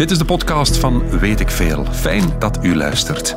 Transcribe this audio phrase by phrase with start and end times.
[0.00, 1.84] Dit is de podcast van Weet ik Veel.
[1.84, 3.36] Fijn dat u luistert.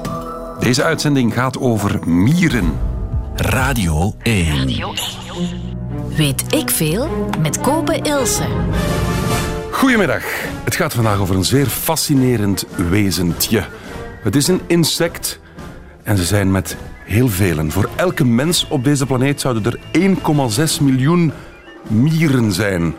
[0.60, 2.74] Deze uitzending gaat over mieren.
[3.36, 4.68] Radio 1.
[6.16, 8.44] Weet ik veel met Kobe Ilse.
[9.72, 10.24] Goedemiddag.
[10.64, 13.66] Het gaat vandaag over een zeer fascinerend wezentje.
[14.22, 15.40] Het is een insect
[16.04, 17.72] en ze zijn met heel velen.
[17.72, 19.80] Voor elke mens op deze planeet zouden er
[20.78, 21.32] 1,6 miljoen
[21.88, 22.96] mieren zijn.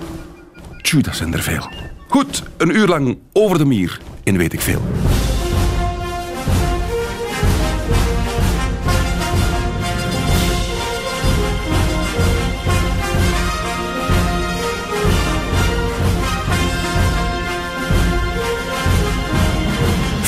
[0.82, 1.93] Tjoe, dat zijn er veel.
[2.14, 4.82] Goed, een uur lang over de mier in Weet ik Veel.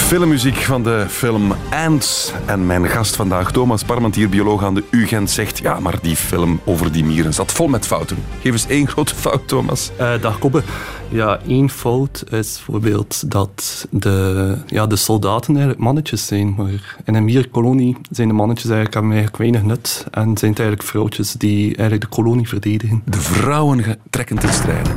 [0.06, 2.32] Filmmuziek van de film Ants.
[2.44, 5.58] En mijn gast vandaag, Thomas Parmentier, bioloog aan de UGent, zegt...
[5.58, 8.16] Ja, maar die film over die mieren zat vol met fouten.
[8.40, 9.90] Geef eens één grote fout, Thomas.
[10.00, 10.62] Uh, dag Kobbe.
[11.08, 16.54] Ja, één fout is bijvoorbeeld dat de, ja, de soldaten eigenlijk mannetjes zijn.
[16.56, 20.06] Maar in een mierkolonie zijn de mannetjes eigenlijk, hebben eigenlijk weinig nut.
[20.10, 23.02] En zijn het eigenlijk vrouwtjes die eigenlijk de kolonie verdedigen.
[23.04, 24.90] De vrouwen trekken ten strijde.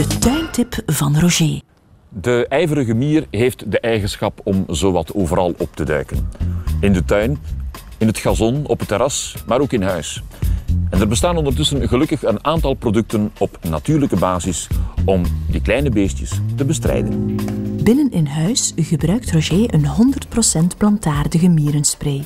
[0.00, 1.60] De tuintip van Roger.
[2.08, 6.28] De ijverige mier heeft de eigenschap om zowat overal op te duiken.
[6.80, 7.38] In de tuin,
[7.98, 10.22] in het gazon, op het terras, maar ook in huis.
[10.90, 14.68] En er bestaan ondertussen gelukkig een aantal producten op natuurlijke basis
[15.04, 17.36] om die kleine beestjes te bestrijden.
[17.82, 19.86] Binnen in huis gebruikt Roger een
[20.74, 22.24] 100% plantaardige mierenspray.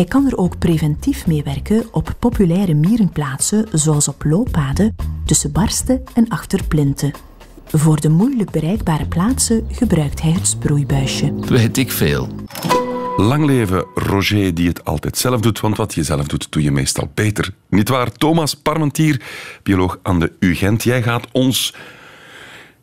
[0.00, 6.02] Hij kan er ook preventief mee werken op populaire mierenplaatsen zoals op looppaden, tussen barsten
[6.14, 7.12] en achter plinten.
[7.66, 11.34] Voor de moeilijk bereikbare plaatsen gebruikt hij het sproeibuisje.
[11.34, 12.28] Weet ik veel.
[13.16, 16.70] Lang leven Roger die het altijd zelf doet, want wat je zelf doet, doe je
[16.70, 17.54] meestal beter.
[17.68, 18.12] Niet waar?
[18.12, 19.20] Thomas Parmentier,
[19.62, 20.82] bioloog aan de UGent.
[20.82, 21.74] Jij gaat ons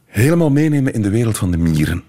[0.05, 2.03] helemaal meenemen in de wereld van de mieren.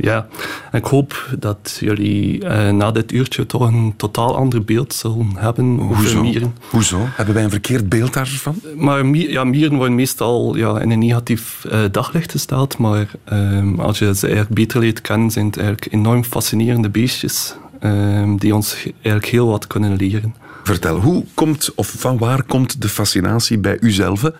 [0.00, 0.26] Ja,
[0.72, 5.80] ik hoop dat jullie uh, na dit uurtje toch een totaal ander beeld zullen hebben
[5.80, 6.22] over Hoezo?
[6.22, 6.54] mieren.
[6.70, 6.98] Hoezo?
[7.00, 8.60] Hebben wij een verkeerd beeld daarvan?
[8.76, 13.80] Maar mier, ja, mieren worden meestal ja, in een negatief uh, daglicht gesteld, maar um,
[13.80, 18.54] als je ze eigenlijk beter leert kennen, zijn het eigenlijk enorm fascinerende beestjes um, die
[18.54, 20.34] ons eigenlijk heel wat kunnen leren.
[20.62, 24.30] Vertel, hoe komt, of van waar komt de fascinatie bij uzelf?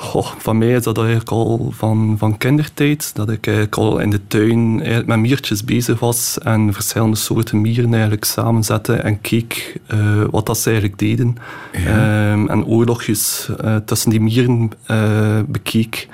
[0.00, 3.14] Goh, van mij is dat eigenlijk al van, van kindertijd.
[3.14, 4.74] Dat ik eigenlijk al in de tuin
[5.06, 6.38] met miertjes bezig was.
[6.38, 8.94] En verschillende soorten mieren eigenlijk samenzette.
[8.94, 11.36] En keek uh, wat dat ze eigenlijk deden.
[11.72, 12.32] Ja.
[12.32, 16.08] Um, en oorlogjes uh, tussen die mieren uh, bekeek.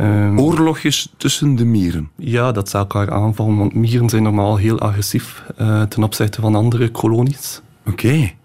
[0.00, 2.10] Um, Oorlogjes tussen de mieren?
[2.16, 3.56] Ja, dat ze elkaar aanvallen.
[3.56, 5.42] Want mieren zijn normaal heel agressief
[5.88, 7.60] ten opzichte van andere kolonies.
[7.86, 8.06] Oké.
[8.06, 8.36] Okay.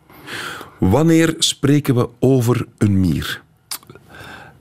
[0.78, 3.42] Wanneer spreken we over een mier?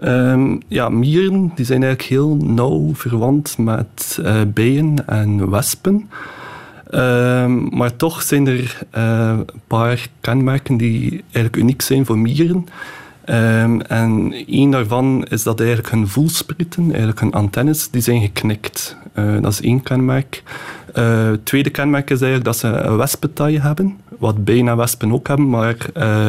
[0.04, 6.10] Um, ja, mieren die zijn eigenlijk heel nauw verwant met uh, bijen en wespen.
[6.94, 12.66] Um, maar toch zijn er uh, een paar kenmerken die eigenlijk uniek zijn voor mieren.
[13.26, 18.96] Um, en een daarvan is dat eigenlijk hun voelsprieten, eigenlijk hun antennes, die zijn geknikt.
[19.14, 20.42] Uh, dat is één kenmerk.
[20.92, 25.28] Het tweede kenmerk is eigenlijk dat ze een wespentaille hebben, wat bijen en wespen ook
[25.28, 25.76] hebben, maar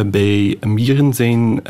[0.05, 1.61] bij mieren zijn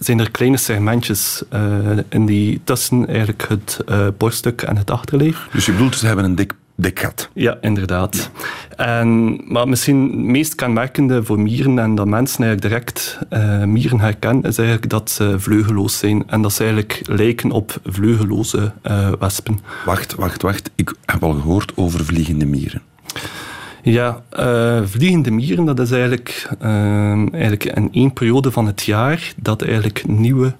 [0.00, 1.60] zijn er kleine segmentjes uh,
[2.08, 5.48] in die tussen eigenlijk het uh, borststuk en het achterlijf.
[5.52, 7.28] Dus je bedoelt, ze hebben een dik, dik gat?
[7.32, 8.30] Ja, inderdaad.
[8.76, 14.00] En, maar misschien het meest kenmerkende voor mieren en dat mensen eigenlijk direct uh, mieren
[14.00, 18.72] herkennen, is eigenlijk dat ze vleugeloos zijn en dat ze eigenlijk lijken op vleugeloze
[19.18, 19.58] wespen.
[19.84, 20.70] Wacht, wacht, wacht.
[20.74, 22.82] Ik heb al gehoord over vliegende mieren.
[23.82, 29.32] Ja, uh, vliegende mieren, dat is eigenlijk, uh, eigenlijk in één periode van het jaar
[29.36, 30.54] dat eigenlijk nieuwe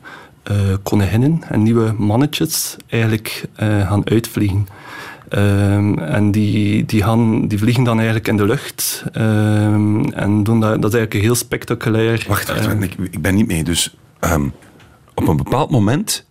[0.50, 4.66] uh, koninginnen en nieuwe mannetjes eigenlijk gaan uitvliegen.
[5.38, 9.04] Um, en die, die, gaan, die vliegen dan eigenlijk in de lucht.
[9.16, 12.24] Um, en doen dat, dat is eigenlijk een heel spectaculair...
[12.28, 13.64] Wacht, wacht, wacht ik, ik, ben niet mee.
[13.64, 14.52] Dus um,
[15.14, 16.24] op een bepaald moment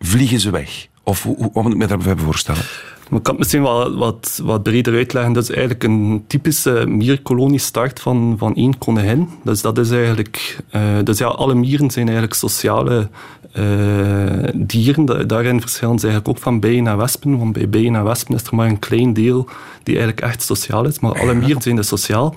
[0.00, 0.86] vliegen ze weg.
[1.02, 2.62] Of hoe, hoe, moet ik me daarbij voorstellen?
[3.10, 5.32] Ik kan het misschien wel wat, wat breder uitleggen.
[5.32, 9.28] Dat is eigenlijk een typische mierkolonie start van, van één koningin.
[9.42, 10.58] Dus dat is eigenlijk...
[10.72, 13.08] Uh, dus ja, alle mieren zijn eigenlijk sociale
[13.58, 15.28] uh, dieren.
[15.28, 17.38] Daarin verschillen ze eigenlijk ook van bijen en wespen.
[17.38, 19.48] Want bij bijen en wespen is er maar een klein deel
[19.82, 20.98] die eigenlijk echt sociaal is.
[20.98, 22.34] Maar alle mieren zijn dus sociaal.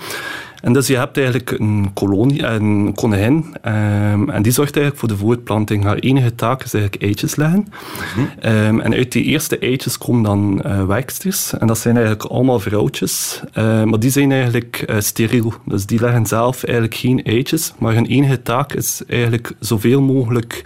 [0.68, 3.34] En dus je hebt eigenlijk een kolonie, een koningin,
[3.66, 5.84] um, en die zorgt eigenlijk voor de voortplanting.
[5.84, 7.60] Haar enige taak is eigenlijk eitjes leggen.
[7.60, 8.52] Mm -hmm.
[8.52, 11.54] um, en uit die eerste eitjes komen dan uh, werksters.
[11.58, 13.42] En dat zijn eigenlijk allemaal vrouwtjes.
[13.54, 15.54] Uh, maar die zijn eigenlijk uh, steriel.
[15.66, 17.74] Dus die leggen zelf eigenlijk geen eitjes.
[17.78, 20.62] Maar hun enige taak is eigenlijk zoveel mogelijk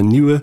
[0.00, 0.42] nieuwe,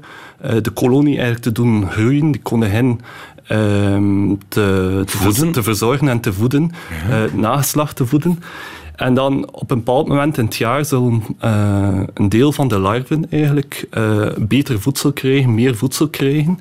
[0.62, 2.32] de kolonie eigenlijk te doen groeien.
[2.32, 3.02] Die koningin
[3.48, 6.72] ehm, te, te, te, verzorgen en te voeden.
[7.10, 7.28] Ja.
[7.34, 8.40] nageslacht te voeden.
[9.02, 12.80] En dan op een bepaald moment in het jaar zullen uh, een deel van de
[12.80, 16.60] larven eigenlijk uh, beter voedsel krijgen, meer voedsel krijgen.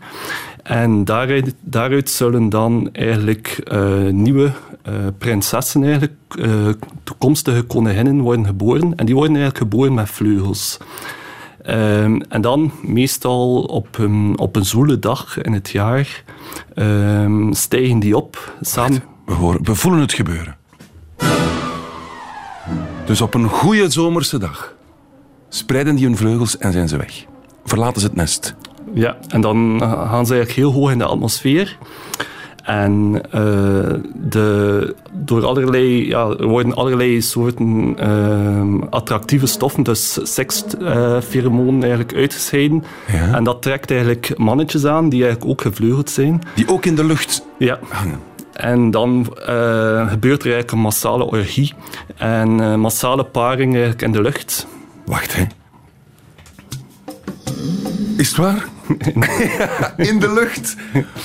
[0.62, 4.52] En daaruit, daaruit zullen dan eigenlijk uh, nieuwe
[5.18, 6.12] prinsessen, eigenlijk,
[7.04, 8.96] toekomstige koninginnen worden geboren.
[8.96, 10.78] En die worden eigenlijk geboren met vleugels.
[11.66, 16.22] Um, en dan meestal op een, op een dag in het jaar
[16.74, 18.54] um, stijgen die op.
[18.60, 19.02] Samen...
[19.62, 20.59] we voelen het gebeuren.
[23.10, 24.74] Dus op een goede zomerse dag
[25.48, 27.24] spreiden die hun vleugels en zijn ze weg.
[27.64, 28.54] Verlaten ze het nest.
[28.94, 31.78] Ja, en dan eh, gaan ze eigenlijk heel hoog in de atmosfeer.
[32.64, 33.20] En uh,
[34.14, 42.84] de, door allerlei, ja, er worden allerlei soorten uh, attractieve stoffen, dus sekspheromonen eigenlijk uitgescheiden.
[43.12, 43.34] Ja.
[43.34, 46.42] En dat trekt eigenlijk mannetjes aan die eigenlijk ook gevleugeld zijn.
[46.54, 47.78] Die ook in de lucht ja.
[47.88, 48.29] hangen.
[48.60, 51.74] En dan uh, gebeurt er eigenlijk een massale orgie
[52.16, 54.66] en uh, massale paring eigenlijk in de lucht.
[55.06, 55.44] Wacht, hè.
[58.16, 58.64] Is het waar?
[60.10, 60.76] in de lucht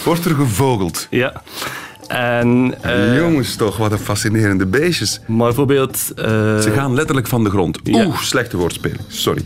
[0.04, 1.08] wordt er gevogeld.
[1.10, 1.42] Ja.
[2.08, 5.20] En, uh, Jongens, toch, wat een fascinerende beestjes.
[5.28, 5.98] Maar bijvoorbeeld...
[6.16, 7.80] Ze gaan letterlijk van de grond.
[7.88, 9.00] Oeh, slechte woordspeling.
[9.08, 9.46] Sorry.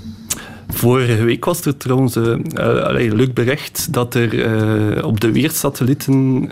[0.74, 6.50] Vorige week was er trouwens uh, uh, leuk bericht dat er uh, op de weersatellieten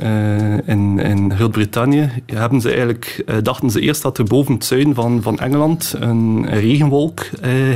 [0.65, 5.21] in, in Groot-Brittannië hebben ze eigenlijk, dachten ze eerst dat er boven het zuiden van,
[5.21, 7.25] van Engeland een regenwolk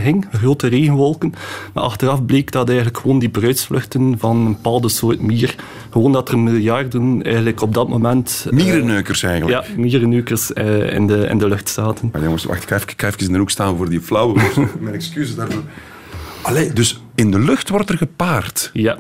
[0.02, 1.34] hing, grote regenwolken.
[1.74, 5.56] Maar achteraf bleek dat eigenlijk gewoon die bruidsvluchten van een bepaalde soort mier,
[5.90, 8.48] gewoon dat er miljarden eigenlijk op dat moment...
[8.50, 9.66] Mierenneukers eigenlijk?
[9.66, 12.10] Ja, mierenneukers in, de, in de lucht zaten.
[12.12, 14.02] Maar jongens, wacht, ik ga even, ik ga even in de hoek staan voor die
[14.02, 14.42] flauwe...
[14.80, 15.64] Mijn excuses daarvoor.
[16.42, 18.70] Allee, dus in de lucht wordt er gepaard.
[18.74, 18.98] Ja.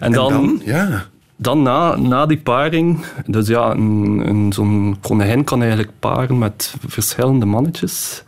[0.00, 1.04] En, dan, dan, ja.
[1.36, 6.74] dan na, na die paring, dus ja, een, een, zo'n konijn kan eigenlijk paren met
[6.86, 8.22] verschillende mannetjes.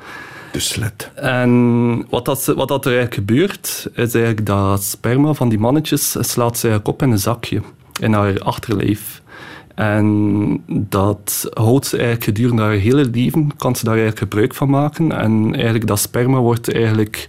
[0.53, 1.11] De slet.
[1.15, 6.17] En wat, dat, wat dat er eigenlijk gebeurt, is eigenlijk dat sperma van die mannetjes
[6.21, 7.63] slaat ze op in een zakje
[8.01, 9.23] in haar achterlijf.
[9.77, 14.71] En dat houdt ze eigenlijk gedurende haar hele leven, kan ze daar eigenlijk gebruik van
[14.71, 15.13] maken.
[15.13, 17.27] En eigenlijk dat sperma wordt eigenlijk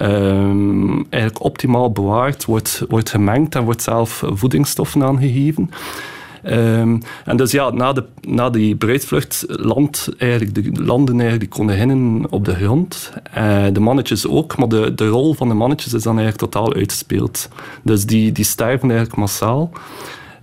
[0.00, 5.70] um, eigenlijk optimaal bewaard, wordt, wordt gemengd en wordt zelf voedingsstoffen aangegeven.
[6.44, 11.60] Um, en dus ja, na, de, na die bruidvlucht land eigenlijk de, landen eigenlijk die
[11.60, 13.12] koninginnen op de grond.
[13.38, 16.74] Uh, de mannetjes ook, maar de, de rol van de mannetjes is dan eigenlijk totaal
[16.74, 17.48] uitgespeeld.
[17.82, 19.70] Dus die, die sterven eigenlijk massaal.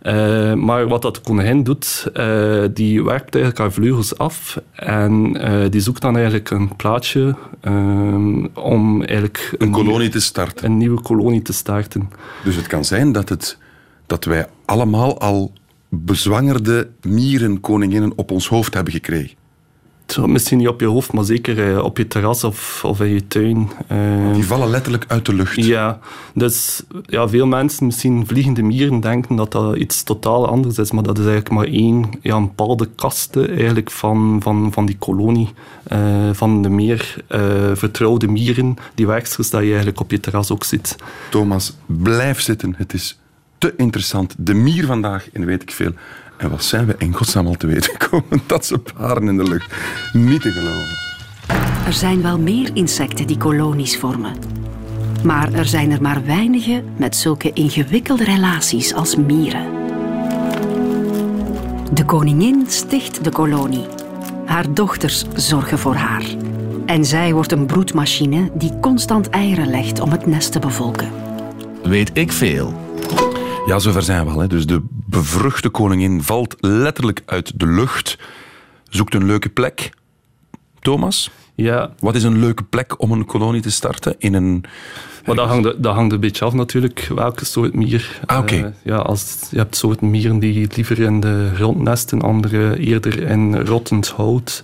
[0.08, 5.70] Uh, maar wat dat konijn doet, uh, die werpt eigenlijk haar vleugels af en uh,
[5.70, 7.36] die zoekt dan eigenlijk een plaatsje
[8.54, 9.56] om eigenlijk...
[9.58, 10.66] Een, een kolonie te starten.
[10.66, 12.10] Een nieuwe kolonie te starten.
[12.44, 13.58] Dus het kan zijn dat, het,
[14.06, 15.52] dat wij allemaal al
[15.90, 19.37] bezwangerde mierenkoninginnen op ons hoofd hebben gekregen
[20.26, 23.28] misschien niet op je hoofd, maar zeker eh, op je terras of, of in je
[23.28, 23.70] tuin.
[23.92, 25.56] Uh, die vallen letterlijk uit de lucht.
[25.56, 26.00] Ja,
[26.34, 31.04] dus ja, veel mensen, misschien vliegende mieren, denken dat dat iets totaal anders is, maar
[31.04, 35.54] dat is eigenlijk maar één, ja, een bepaalde kaste eigenlijk van, van, van die kolonie,
[35.92, 35.98] uh,
[36.32, 37.16] van de meer
[37.74, 40.96] vertrouwde mieren, die werksters dat je eigenlijk op je terras ook ziet.
[41.30, 42.74] Thomas, blijf zitten.
[42.78, 43.20] Het is
[43.58, 44.36] te interessant.
[44.38, 45.92] De mier vandaag in weet ik veel.
[46.38, 48.42] En wat zijn we in godsnaam al te weten gekomen?
[48.46, 49.74] Dat ze paren in de lucht.
[50.14, 51.06] Niet te geloven.
[51.86, 54.36] Er zijn wel meer insecten die kolonies vormen.
[55.24, 59.66] Maar er zijn er maar weinigen met zulke ingewikkelde relaties als mieren.
[61.94, 63.86] De koningin sticht de kolonie.
[64.46, 66.24] Haar dochters zorgen voor haar.
[66.86, 71.12] En zij wordt een broedmachine die constant eieren legt om het nest te bevolken.
[71.84, 72.74] Weet ik veel.
[73.66, 74.40] Ja, zover zijn we al.
[74.40, 74.48] Hè.
[74.48, 74.84] Dus de
[75.18, 78.18] bevruchte koningin valt letterlijk uit de lucht,
[78.90, 79.90] zoekt een leuke plek.
[80.80, 81.32] Thomas?
[81.56, 81.92] Ja.
[82.00, 84.16] Wat is een leuke plek om een kolonie te starten?
[84.18, 84.64] In een...
[85.26, 88.20] Maar dat hangt, dat hangt een beetje af natuurlijk, welke soort mier.
[88.26, 88.56] Ah, oké.
[88.56, 93.22] Uh, ja, als, je hebt soorten mieren die liever in de grond nesten, andere eerder
[93.22, 94.64] in rottend hout.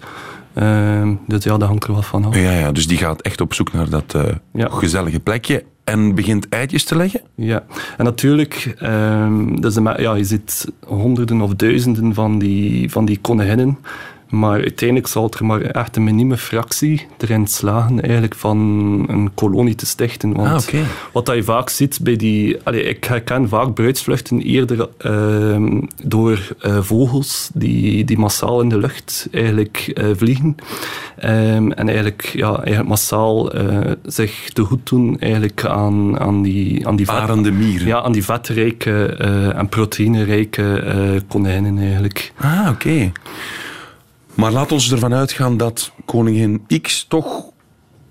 [0.58, 2.36] Uh, dus ja, dat hangt er wel van af.
[2.36, 4.68] Ja, ja, dus die gaat echt op zoek naar dat uh, ja.
[4.70, 7.22] gezellige plekje en begint eitjes te leggen?
[7.36, 7.64] Ja,
[7.98, 13.78] en natuurlijk, um, dus ja, je ziet honderden of duizenden van die, van die konijnen
[14.34, 18.58] Maar uiteindelijk zal er maar echt een minieme fractie erin slagen eigenlijk van
[19.08, 20.34] een kolonie te stichten.
[20.34, 20.80] Want Ah,
[21.12, 22.58] wat dat je vaak ziet bij die...
[22.64, 28.78] Allee, ik herken vaak bruidsvluchten eerder ehm, door eh, vogels die, die massaal in de
[28.78, 30.56] lucht eigenlijk eh, vliegen.
[31.18, 36.88] Ehm, en eigenlijk, ja, eigenlijk massaal eh, zich te goed doen eigenlijk aan, aan die,
[36.88, 37.88] aan die vet- Parende mieren.
[37.88, 39.06] ja, aan die vetrijke
[39.56, 42.32] en proteïnerijke konijnen eigenlijk.
[42.38, 43.12] Ah, oké.
[44.34, 47.52] Maar laat ons ervan uitgaan dat koningin X toch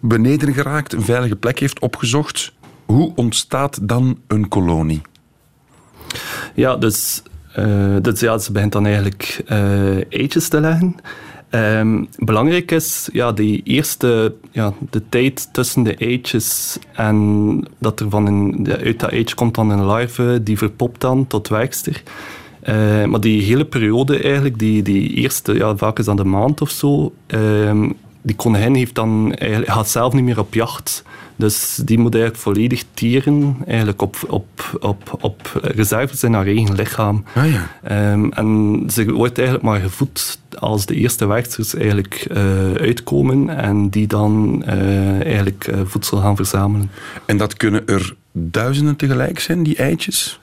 [0.00, 2.52] beneden geraakt, een veilige plek heeft opgezocht.
[2.84, 5.00] Hoe ontstaat dan een kolonie?
[6.54, 7.22] Ja, dus,
[7.54, 10.96] eh, dus ja, ze begint dan eigenlijk eh, eitjes te leggen.
[11.50, 18.10] Ehm, belangrijk is ja, die eerste, ja, de tijd tussen de eitjes en dat er
[18.10, 22.02] van een, uit dat eitje komt dan een larve, die verpopt dan tot werkster.
[22.62, 26.60] Eh, maar die hele periode eigenlijk, die, die eerste, ja, vaak is dat een maand
[26.60, 27.90] of zo, ehm,
[28.22, 31.04] die konijn heeft dan, eigenlijk, gaat zelf niet meer op jacht.
[31.36, 36.74] Dus die moet eigenlijk volledig tieren eigenlijk op, op, op, op reserves in haar eigen
[36.74, 37.24] lichaam.
[37.34, 37.68] Ah ja.
[37.82, 43.88] Ehm, en ze wordt eigenlijk maar gevoed als de eerste werksters eigenlijk eh, uitkomen en
[43.88, 46.90] die dan eh, eigenlijk voedsel gaan verzamelen.
[47.24, 50.40] En dat kunnen er duizenden tegelijk zijn, die eitjes?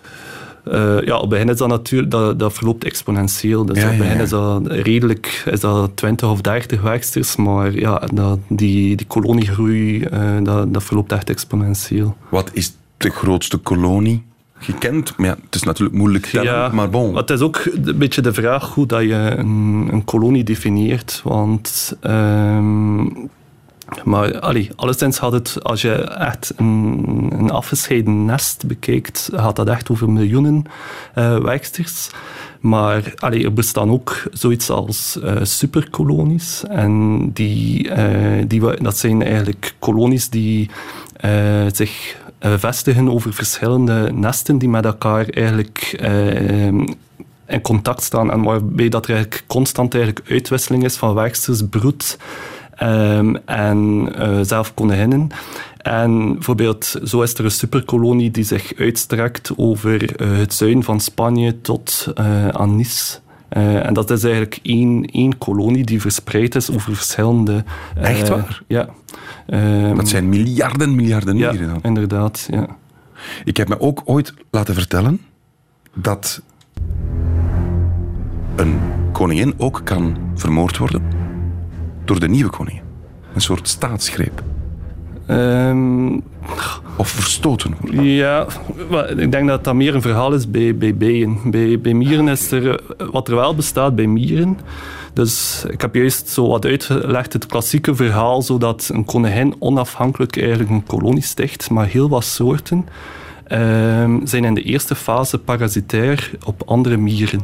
[0.64, 3.66] Eh, ja, op het begin is dat natuurlijk, dat, dat verloopt exponentieel.
[3.66, 7.72] Dus Ja, op het ja, is dat redelijk, is dat 20 of 30 werksters, maar
[7.72, 12.16] ja, dat, die, die koloniegroei, eh, dat, dat verloopt echt exponentieel.
[12.30, 14.24] Wat is de grootste kolonie
[14.60, 15.18] gekend?
[15.18, 17.16] Maar ja, het is natuurlijk moeilijk tellen, maar bon.
[17.16, 21.22] Het is ook een beetje de vraag hoe dat je een, een kolonie definieert.
[21.24, 23.06] Want ehm,
[24.04, 29.90] maar allee, alleszins gaat het, als je echt een, afgescheiden nest bekijkt, gaat dat echt
[29.90, 30.64] over miljoenen
[31.14, 32.10] eh werksters.
[32.60, 36.64] Maar er bestaan ook zoiets als eh, superkolonies.
[36.70, 40.70] En die, eh, die, dat zijn eigenlijk kolonies die
[41.72, 46.00] zich vestigen over verschillende nesten die met elkaar eigenlijk
[47.50, 52.18] in contact staan en waarbij dat er eigenlijk constant eigenlijk uitwisseling is van werksters, broed
[52.80, 55.28] ehm, en eh, zelf konijnen.
[55.78, 61.00] En bijvoorbeeld, zo is er een superkolonie die zich uitstrekt over eh, het zuiden van
[61.00, 63.18] Spanje tot eh, aan Nice.
[63.50, 67.64] En dat is eigenlijk één, één kolonie die verspreid is over verschillende...
[67.96, 68.62] eh, Echt waar?
[68.68, 68.90] Ja.
[69.48, 71.80] Ehm, Dat zijn miljarden, miljarden ja, mieren dan.
[71.82, 72.48] inderdaad.
[72.52, 72.68] Ja.
[73.44, 75.22] Ik heb me ook ooit laten vertellen
[75.94, 76.42] dat
[78.56, 78.80] een
[79.12, 81.02] koningin ook kan vermoord worden
[82.10, 82.82] door de nieuwe koningin.
[83.34, 84.44] Een soort staatsgreep.
[85.26, 86.20] Ehm,
[86.96, 88.04] Of verstoten worden.
[88.04, 88.48] Ja,
[89.18, 91.38] ik denk dat dat meer een verhaal is bij, bij bijen.
[91.46, 94.58] Bij, bij mieren is er, wat er wel bestaat bij mieren.
[95.14, 100.70] Dus ik heb juist zo wat uitgelegd, het klassieke verhaal, zodat een koningin onafhankelijk eigenlijk
[100.70, 102.86] een kolonie sticht, maar heel wat soorten
[103.48, 107.42] ehm, zijn in de eerste fase parasitair op andere mieren.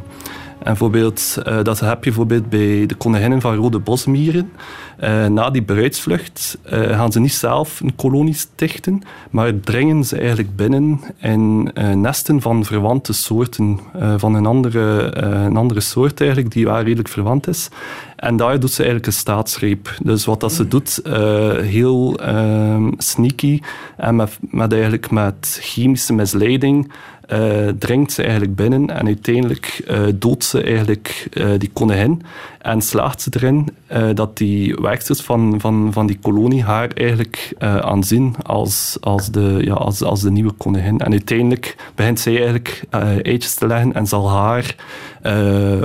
[0.58, 4.50] En bijvoorbeeld, eh, dat heb je bijvoorbeeld bij de koninginnen van rode bosmieren.
[4.96, 10.18] Eh, na die bruidsvlucht eh, gaan ze niet zelf een kolonie stichten, maar dringen ze
[10.18, 13.80] eigenlijk binnen in nesten van verwante soorten,
[14.16, 17.70] van een andere, een andere soort eigenlijk, die wel redelijk verwant is.
[18.16, 19.96] En daar doet ze eigenlijk een staatsgreep.
[20.02, 23.60] Dus wat dat ze doet, eh, heel ehm, sneaky
[23.96, 26.92] en met, met, eigenlijk met chemische misleiding,
[27.26, 32.22] eh, dringt ze eigenlijk binnen en uiteindelijk eh, doodt ze eigenlijk eh, die koningin
[32.58, 33.68] en slaagt ze erin
[34.14, 39.74] dat die werksters van, van, van die kolonie haar eigenlijk aanzien als, als, de, ja,
[39.74, 40.98] als, als de nieuwe koningin.
[40.98, 42.84] En uiteindelijk begint zij eigenlijk
[43.22, 44.74] eitjes te leggen en zal haar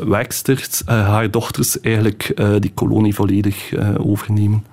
[0.05, 4.65] werksters, haar dochters eigenlijk die kolonie volledig overnemen.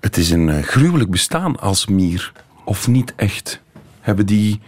[0.00, 2.32] Het is een gruwelijk bestaan als mier.
[2.64, 3.60] Of niet echt?
[4.00, 4.60] Hebben die...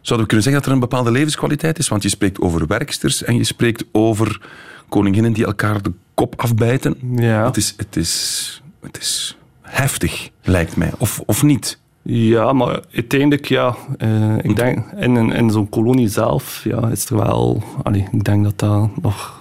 [0.00, 1.88] Zouden we kunnen zeggen dat er een bepaalde levenskwaliteit is?
[1.88, 4.40] Want je spreekt over werksters en je spreekt over
[4.88, 6.96] koninginnen die elkaar de kop afbijten.
[7.16, 7.44] Ja.
[7.44, 10.92] Het, is, het, is, het is heftig, lijkt mij.
[10.98, 11.78] Of, of niet?
[12.02, 17.04] Ja, maar uiteindelijk, ja, eh, ik denk in, in, in zo'n kolonie zelf ja, is
[17.04, 19.39] er wel, allee, ik denk dat dat nog.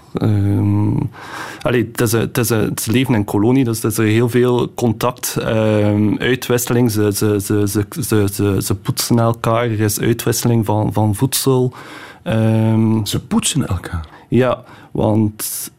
[1.62, 4.06] Allee, het, is, een- het, is een- het leven in kolonie, dus er is er
[4.06, 6.92] heel veel contact, ehm, uitwisseling.
[6.92, 11.74] Ze, ze, ze, ze, ze, ze, ze poetsen elkaar, er is uitwisseling van, van voedsel.
[12.24, 14.08] Ehm, Ze poetsen elkaar.
[14.28, 15.72] ja, want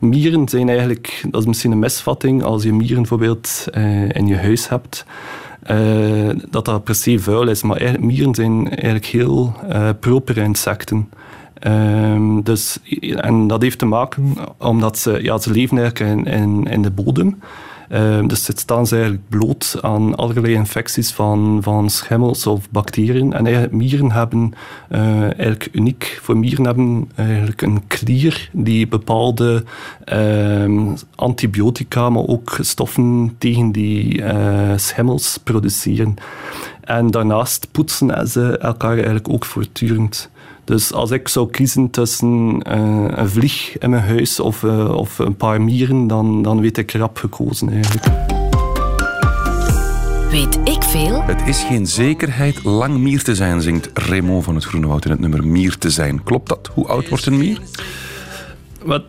[0.00, 4.36] mieren zijn eigenlijk, dat is misschien een misvatting, als je mieren bijvoorbeeld eh, in je
[4.36, 5.04] huis hebt,
[5.62, 7.62] eh, dat dat per se vuil is.
[7.62, 11.08] Maar mieren zijn eigenlijk heel eh, proper insecten.
[11.58, 16.82] Ehm, dus, en dat heeft te maken omdat ze, ja, ze leven eigenlijk in, in,
[16.82, 17.38] de bodem.
[17.92, 23.32] Uh, dus het staan ze eigenlijk bloot aan allerlei infecties van, schimmels of bacteriën.
[23.32, 24.52] En mieren hebben,
[24.90, 29.64] uh, eigenlijk uniek voor mieren, hebben eigenlijk een klier die bepaalde
[30.12, 36.14] uh, antibiotica, maar ook stoffen tegen die uh, schimmels produceren.
[36.80, 40.30] En daarnaast poetsen ze elkaar eigenlijk ook voortdurend.
[40.66, 45.18] Dus als ik zou kiezen tussen uh, een vlieg in mijn huis of, uh, of
[45.18, 48.06] een paar mieren, dan, dan weet ik rap gekozen eigenlijk.
[50.30, 51.22] Weet ik veel?
[51.22, 55.10] Het is geen zekerheid lang mier te zijn, zingt Raymond van het Groene Woud in
[55.10, 56.22] het nummer Mier te zijn.
[56.22, 56.70] Klopt dat?
[56.74, 57.60] Hoe oud wordt een mier?
[58.84, 59.02] Wat,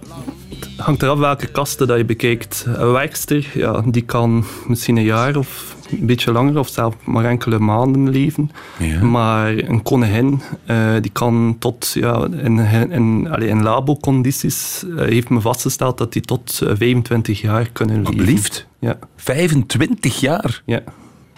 [0.50, 2.66] het hangt eraf welke kasten dat je bekijkt.
[2.68, 7.26] Een werkster, ja, die kan misschien een jaar of een beetje langer of zelfs maar
[7.26, 8.52] enkele maanden leven.
[8.80, 9.04] Ja.
[9.04, 12.60] Maar een koningin uh, die kan tot ja, in,
[12.92, 17.98] in, allee, in labocondities uh, heeft me vastgesteld dat die tot uh, 25 jaar kunnen
[17.98, 18.18] leven.
[18.18, 18.68] Alblieft?
[18.80, 19.00] Ja.
[19.16, 20.62] 25 jaar?
[20.66, 20.82] Ja.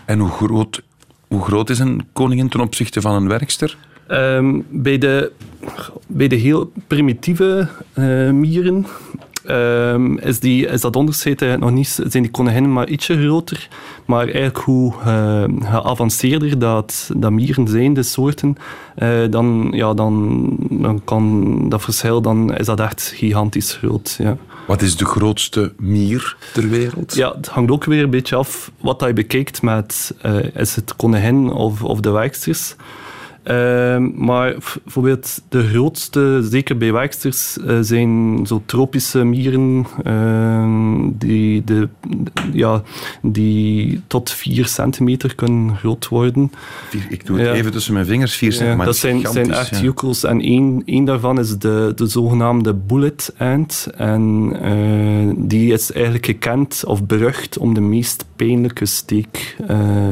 [0.06, 0.82] En hoe groot,
[1.28, 3.78] hoe groot is een koningin ten opzichte van een werkster?
[4.12, 5.32] Um, bij, de,
[6.08, 8.86] bij de heel primitieve uh, mieren
[9.50, 13.68] um, is, die, is dat onderscheid nog niet, zijn die koninginnen maar ietsje groter.
[14.06, 18.58] Maar eigenlijk hoe uh, geavanceerder dat, dat mieren zijn, de soorten,
[18.98, 24.16] uh, dan, ja, dan, dan kan dat verschil, dan is dat echt gigantisch groot.
[24.20, 24.38] Ja.
[24.68, 27.16] Wat is de grootste mier ter wereld?
[27.16, 30.96] Ja, het hangt ook weer een beetje af wat je bekijkt met, uh, is het
[30.96, 32.76] koningin of, of de werksters.
[33.50, 41.64] Uh, maar bijvoorbeeld de grootste, zeker bij werksters, uh, zijn zo tropische mieren uh, die,
[41.64, 41.90] de,
[42.54, 42.82] ja,
[43.22, 46.52] die tot 4 centimeter kunnen groot worden.
[47.10, 47.54] Ik doe het ja.
[47.54, 48.80] even tussen mijn vingers, 4 centimeter.
[48.80, 50.30] Ja, dat zijn, zijn echt ja.
[50.30, 53.88] En één, één daarvan is de, de zogenaamde bullet ant.
[53.96, 59.56] En uh, die is eigenlijk gekend of berucht om de meest pijnlijke steek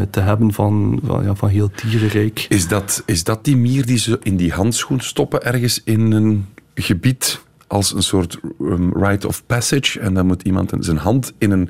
[0.09, 2.45] te hebben van, van, ja, van heel dierenrijk.
[2.49, 3.03] Is dat...
[3.05, 7.93] Is dat die mier die ze in die handschoen stoppen ergens in een gebied als
[7.93, 11.69] een soort um, rite of passage en dan moet iemand zijn hand in een,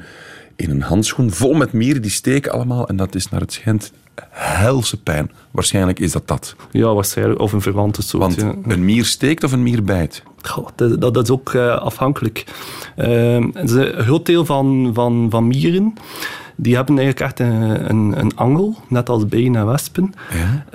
[0.56, 3.92] in een handschoen vol met mieren die steken allemaal en dat is naar het schijnt
[4.30, 5.32] helse pijn.
[5.52, 6.56] Waarschijnlijk is dat dat.
[6.72, 7.40] Ja, waarschijnlijk.
[7.40, 8.24] Of een verwante soort.
[8.24, 8.74] Want ja.
[8.74, 10.24] een mier steekt of een mier bijt?
[10.42, 12.46] Goh, dat, dat, is ook uh, afhankelijk.
[12.98, 15.94] Uh, een groot deel van, van, van mieren
[16.60, 20.14] die hebben eigenlijk echt een, een, een angel, net als bijen en wespen.
[20.32, 20.66] Ja.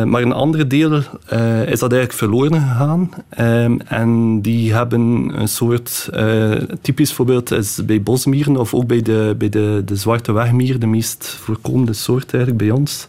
[0.00, 3.10] Uh, maar een andere deel uh, is dat eigenlijk verloren gegaan.
[3.40, 9.02] Um, en die hebben een soort, uh, typisch voorbeeld is bij bosmieren of ook bij
[9.02, 13.06] de, bij de, de zwarte wegmier, de meest voorkomende soort eigenlijk bij ons.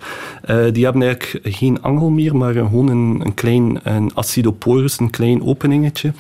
[0.74, 5.44] die hebben eigenlijk geen angel meer, maar gewoon een, een klein een acidoporus, een klein
[5.44, 6.14] openingetje,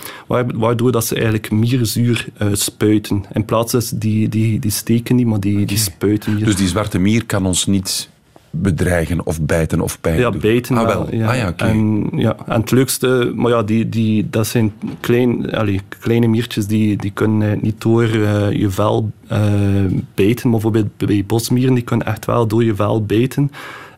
[0.53, 3.23] waardoor dat ze eigenlijk mierzuur spuiten.
[3.33, 6.45] In plaats is die, die, die steken niet, maar die, die spuiten hier.
[6.45, 8.09] Dus die zwarte mier kan ons niet
[8.49, 10.41] bedreigen of bijten of pijn Ja, doen?
[10.41, 11.15] bijten ah, wel.
[11.15, 11.29] Ja.
[11.29, 11.53] Ah, ja.
[11.57, 16.67] En, ja, en het leukste, maar ja, die, die, dat zijn klein, allee, kleine miertjes
[16.67, 19.39] die, die kunnen niet door uh, je vel uh,
[20.15, 20.49] bijten.
[20.49, 23.51] Maar bijvoorbeeld bij bosmieren, die kunnen echt wel door je vel bijten.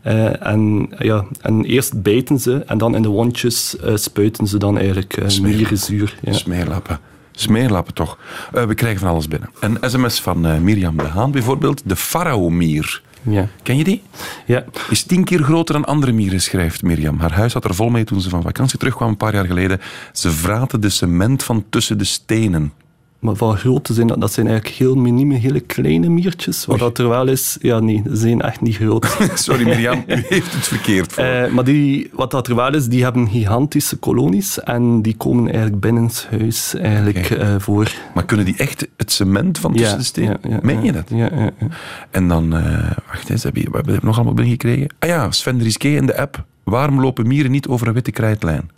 [0.08, 4.78] Uh, en, ja, en eerst bijten ze en dan in de wondjes spuiten ze dan
[4.78, 6.18] eigenlijk mierenzuur.
[6.22, 6.34] Ja.
[6.34, 7.00] Smeerlappen.
[7.32, 8.18] Smeerlappen toch.
[8.54, 9.50] Uh, we krijgen van alles binnen.
[9.60, 11.82] Een sms van uh, Mirjam de Haan bijvoorbeeld.
[11.86, 13.02] De faraomier.
[13.22, 13.48] Ja.
[13.64, 14.04] Ken je die?
[14.46, 14.66] Ja.
[14.90, 17.20] Is tien keer groter dan andere mieren, schrijft Mirjam.
[17.20, 19.82] Haar huis had er vol mee toen ze van vakantie terugkwam een paar jaar geleden.
[20.14, 22.74] Ze vraten de cement van tussen de stenen.
[23.22, 26.66] Maar van grootte zijn dat, dat zijn eigenlijk heel minieme, hele kleine miertjes.
[26.66, 29.18] Wat dat er wel is, ja nee, ze zijn echt niet groot.
[29.34, 31.24] Sorry Mirjam, u heeft het verkeerd voor.
[31.24, 35.44] Uh, maar die, wat dat er wel is, die hebben gigantische kolonies en die komen
[35.44, 37.54] eigenlijk binnenshuis eigenlijk okay.
[37.54, 37.92] uh, voor.
[38.14, 40.38] Maar kunnen die echt het cement van tussen ja, de stenen?
[40.42, 41.10] Ja, ja, Meen je dat?
[41.10, 41.68] Ja, ja, ja.
[42.12, 44.90] En dan, uh, wacht eens, heb je, we hebben nog allemaal binnengekregen.
[45.00, 46.46] Ah ja, Sven Risqué in de app.
[46.64, 48.70] Waarom lopen mieren niet over een witte krijtlijn?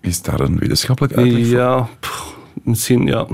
[0.00, 1.56] Is daar een wetenschappelijk uitleg voor?
[1.56, 2.33] Ja, pff,
[2.64, 3.26] misschien, ja.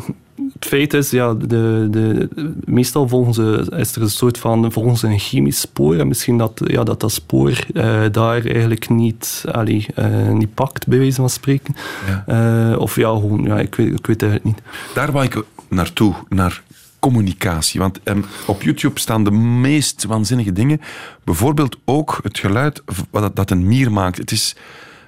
[0.53, 2.29] Het feit is, ja, de, de,
[2.65, 5.97] meestal volgen ze, is er een soort van volgen ze een chemisch spoor.
[5.97, 10.87] En misschien dat ja, dat, dat spoor uh, daar eigenlijk niet, allee, uh, niet pakt,
[10.87, 11.77] bij wijze van spreken.
[12.07, 12.71] Ja.
[12.73, 14.63] Uh, of ja, gewoon, ja, ik weet, ik weet het eigenlijk niet.
[14.95, 16.63] Daar wou ik naartoe, naar
[16.99, 17.81] communicatie.
[17.81, 20.81] Want um, op YouTube staan de meest waanzinnige dingen.
[21.25, 24.19] Bijvoorbeeld ook het geluid dat, dat een mier maakt.
[24.19, 24.57] Het is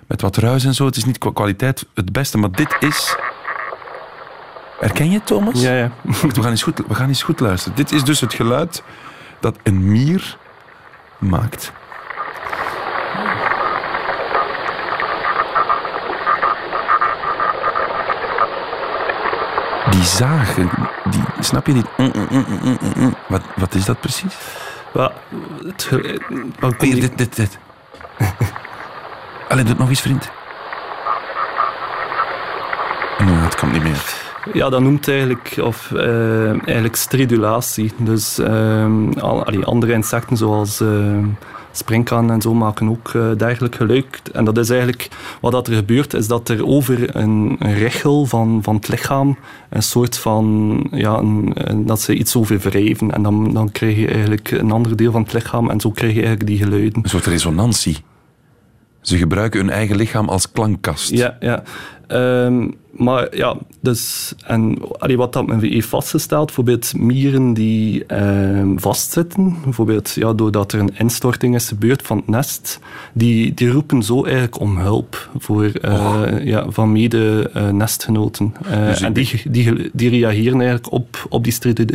[0.07, 3.17] met wat ruis en zo, het is niet qua kwaliteit het beste, maar dit is...
[4.83, 5.61] Herken je het, Thomas?
[5.61, 5.91] Ja, ja.
[6.35, 7.77] We gaan, eens goed, we gaan eens goed luisteren.
[7.77, 8.83] Dit is dus het geluid
[9.41, 10.37] dat een mier
[11.19, 11.73] maakt.
[19.91, 20.71] Die zagen,
[21.11, 21.85] die, snap je die?
[21.97, 24.37] Mm, mm, mm, wat, wat is dat precies?
[24.93, 25.13] Wat?
[25.67, 25.91] Het,
[26.79, 27.59] dit, dit, dit.
[29.49, 30.31] Alleen doet het nog eens, vriend.
[33.19, 34.31] Nee, dat komt niet meer.
[34.53, 37.93] Ja, dat noemt eigenlijk, of, uh, eigenlijk stridulatie.
[37.97, 41.19] Dus uh, al, allee, andere insecten zoals uh,
[42.09, 44.31] en zo maken ook uh, dergelijk geluid.
[44.33, 45.09] En dat is eigenlijk
[45.41, 49.39] wat dat er gebeurt, is dat er over een, een richel van, van het lichaam
[49.71, 53.11] een soort van, ja, een, dat ze iets over wrijven.
[53.11, 56.15] En dan, dan krijg je eigenlijk een ander deel van het lichaam en zo krijg
[56.15, 57.03] je eigenlijk die geluiden.
[57.03, 57.97] Een soort resonantie.
[59.01, 61.11] Ze gebruiken hun eigen lichaam als klankkast.
[61.11, 61.63] Ja, ja.
[62.13, 68.73] Um, maar ja, dus, en allee, wat dat men heeft vastgesteld, bijvoorbeeld mieren die uh,
[68.77, 72.81] vastzitten, bijvoorbeeld ja, doordat er een instorting is gebeurd van het nest,
[73.13, 78.55] die, die roepen zo eigenlijk om hulp voor, uh, ja, van mede-nestgenoten.
[78.67, 81.53] Uh, dus en die, die, die reageren eigenlijk op, op die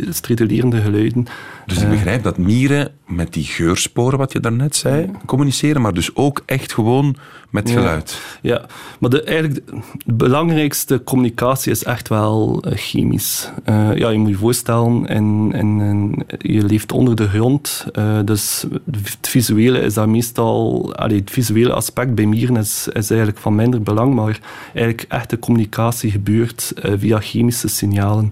[0.10, 1.26] stridulerende geluiden.
[1.66, 6.16] Dus ik begrijp dat mieren met die geursporen, wat je daarnet zei, communiceren, maar dus
[6.16, 7.16] ook echt gewoon
[7.50, 8.22] met geluid.
[8.42, 8.66] Ja, ja.
[9.00, 9.62] maar de, eigenlijk
[10.08, 13.52] de belangrijkste communicatie is echt wel uh, chemisch.
[13.70, 18.66] Uh, ja, je moet je voorstellen, in, in, je leeft onder de grond, uh, dus
[18.92, 20.94] het visuele is dat meestal...
[20.96, 24.40] Allee, het visuele aspect bij mieren is, is eigenlijk van minder belang, maar
[24.74, 28.30] eigenlijk echte communicatie gebeurt via chemische signalen.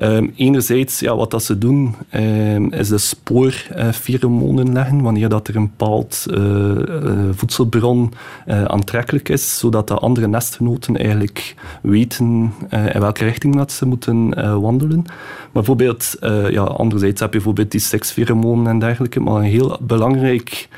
[0.00, 5.56] Um, enerzijds, ja, wat dat ze doen, um, is de spoorpheromonen leggen, wanneer dat er
[5.56, 8.12] een bepaald uh, uh, voedselbron
[8.46, 14.28] aantrekkelijk is, zodat de andere nestgenoten eigenlijk weten in welke richting dat ze moeten
[14.60, 15.02] wandelen.
[15.06, 16.16] Maar bijvoorbeeld,
[16.50, 20.68] ja, anderzijds heb je bijvoorbeeld die sekspheromonen en dergelijke, maar een heel belangrijk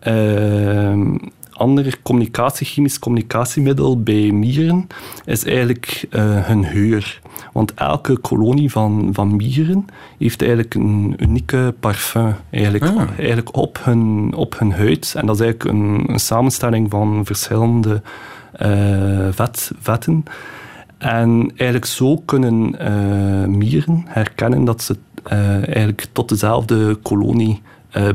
[0.00, 1.16] ehm,
[1.62, 4.86] ander communicatie, chemisch communicatiemiddel bij mieren
[5.24, 7.20] is eigenlijk uh, hun geur.
[7.52, 9.84] Want elke kolonie van, van mieren
[10.18, 13.08] heeft eigenlijk een unieke parfum eigenlijk, ah.
[13.18, 15.14] eigenlijk op, hun, op hun huid.
[15.16, 18.02] En dat is eigenlijk een, een samenstelling van verschillende
[18.62, 20.24] uh, vet, vetten.
[20.98, 24.96] En eigenlijk zo kunnen uh, mieren herkennen dat ze
[25.64, 27.62] eigenlijk tot dezelfde kolonie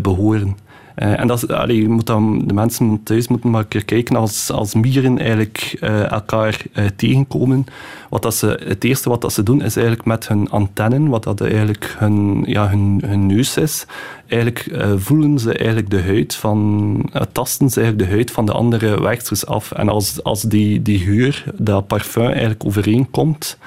[0.02, 0.58] behoren.
[1.04, 4.52] Uh, en dat, allee, moet dan, de mensen thuis moeten maar een keer kijken als,
[4.52, 7.66] als mieren eigenlijk uh, elkaar uh, tegenkomen.
[8.10, 11.24] Wat dat ze, het eerste wat dat ze doen is eigenlijk met hun antennen, wat
[11.24, 13.86] dat eigenlijk hun, ja, hun, hun neus is,
[14.28, 19.02] eigenlijk voelen ze eigenlijk de huid van, tasten ze eigenlijk de huid van de andere
[19.02, 19.72] werksters af.
[19.72, 23.58] En als, als die, die geur, dat parfum eigenlijk overeenkomt,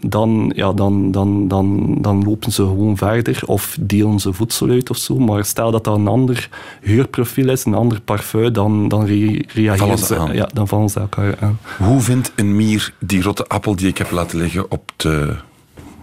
[0.00, 4.90] dan, ja, dan, dan, dan, dan lopen ze gewoon verder of delen ze voedsel uit
[4.90, 5.18] of zo.
[5.18, 6.48] Maar stel dat dat een ander
[6.80, 9.04] huurprofiel is, een ander parfum, dan, dan
[9.52, 11.58] reageren ze, ja, dan vallen ze elkaar aan.
[11.78, 15.34] Hoe vindt een mier die rotte appel die ik heb laten liggen op de,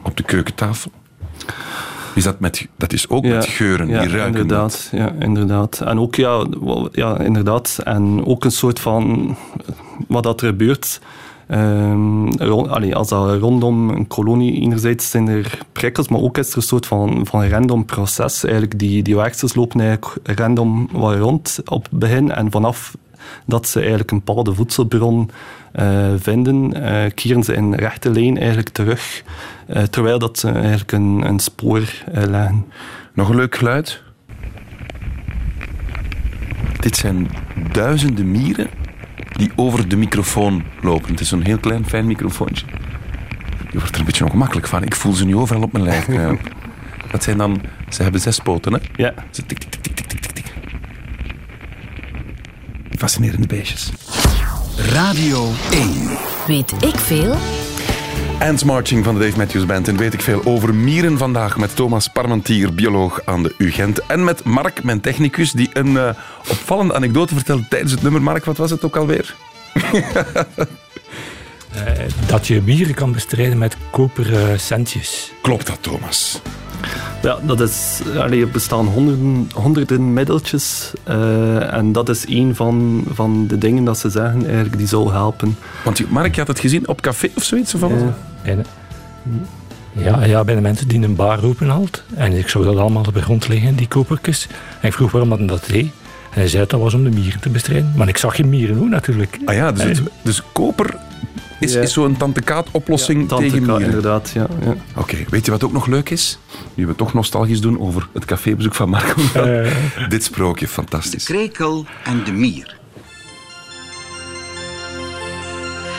[0.03, 0.91] op de keukentafel?
[2.15, 5.81] Is dat, met, dat is ook met geuren, ja, die ruiken inderdaad, Ja, inderdaad.
[5.81, 6.45] En ook, ja,
[6.91, 7.79] ja, inderdaad.
[7.83, 9.35] En ook een soort van...
[10.07, 10.99] Wat dat er gebeurt
[11.53, 16.63] Um, als dat rondom een kolonie, enerzijds zijn er prikkels, maar ook is er een
[16.63, 18.43] soort van, van random proces.
[18.43, 22.95] Eigenlijk die, die werksters lopen eigenlijk random wat rond op het begin en vanaf
[23.45, 25.29] dat ze eigenlijk een bepaalde voedselbron
[25.75, 29.23] uh, vinden, uh, keren ze in rechte lijn eigenlijk terug,
[29.67, 32.65] uh, terwijl dat ze eigenlijk een, een spoor leggen.
[33.13, 34.01] Nog een leuk geluid.
[36.79, 37.29] Dit zijn
[37.71, 38.67] duizenden mieren
[39.37, 41.11] die over de microfoon lopen.
[41.11, 42.65] Het is zo'n heel klein, fijn microfoontje.
[43.71, 44.83] Je wordt er een beetje ongemakkelijk van.
[44.83, 46.05] Ik voel ze nu overal op mijn lijf.
[47.11, 47.61] Dat zijn dan...
[47.89, 48.79] Ze hebben zes poten, hè?
[48.95, 49.13] Ja.
[49.31, 50.53] Ze tik, tik, tik, tik, tik, tik.
[52.97, 53.91] Fascinerende beestjes.
[54.77, 56.17] Radio 1.
[56.47, 57.35] Weet ik veel?
[58.39, 59.87] Ants Marching van de Dave Matthews Band.
[59.87, 64.05] En weet ik veel over mieren vandaag met Thomas Parmentier, bioloog aan de UGent.
[64.05, 66.09] En met Mark, mijn technicus, die een uh,
[66.49, 68.21] opvallende anekdote vertelde tijdens het nummer.
[68.21, 69.35] Mark, wat was het ook alweer?
[69.73, 70.01] Uh,
[72.27, 75.31] dat je mieren kan bestrijden met koperen centjes.
[75.41, 76.41] Klopt dat, Thomas?
[77.21, 80.93] Ja, dat is, er bestaan honderden, honderden middeltjes.
[81.09, 85.11] Uh, en dat is een van, van de dingen dat ze zeggen eigenlijk die zou
[85.11, 85.57] helpen.
[85.83, 87.73] Want Mark, je had het gezien op café of zoiets?
[87.73, 87.89] Of uh,
[89.91, 92.03] ja, ja, bij de mensen die een bar roepen halt.
[92.15, 94.47] En ik zag dat allemaal op de grond liggen, die kopertjes.
[94.81, 95.91] En ik vroeg waarom dat dat deed.
[96.33, 97.93] En hij zei dat was om de mieren te bestrijden.
[97.95, 99.39] Maar ik zag geen mieren ook natuurlijk.
[99.45, 100.95] Ah ja, dus, dus koper
[101.59, 103.81] is, is zo'n tantekaat-oplossing ja, tegen mieren.
[103.81, 104.47] inderdaad, ja.
[104.63, 104.75] ja.
[104.95, 106.37] Oké, weet je wat ook nog leuk is?
[106.73, 109.21] Nu we toch nostalgisch doen over het cafébezoek van Marco.
[109.35, 109.71] Uh.
[110.09, 111.25] Dit sprookje, fantastisch.
[111.25, 112.75] De krekel en de mier.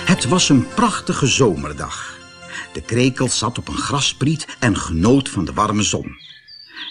[0.05, 2.19] Het was een prachtige zomerdag.
[2.73, 6.17] De krekel zat op een graspriet en genoot van de warme zon.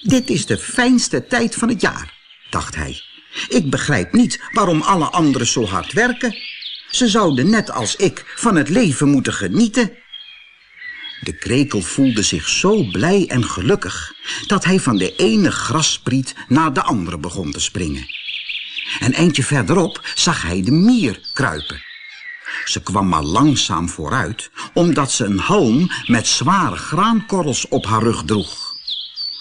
[0.01, 2.13] Dit is de fijnste tijd van het jaar,
[2.49, 3.01] dacht hij.
[3.47, 6.35] Ik begrijp niet waarom alle anderen zo hard werken.
[6.89, 9.91] Ze zouden net als ik van het leven moeten genieten.
[11.21, 14.13] De krekel voelde zich zo blij en gelukkig
[14.47, 18.07] dat hij van de ene graspriet naar de andere begon te springen.
[18.99, 21.81] Een eindje verderop zag hij de mier kruipen.
[22.65, 28.23] Ze kwam maar langzaam vooruit, omdat ze een halm met zware graankorrels op haar rug
[28.23, 28.75] droeg.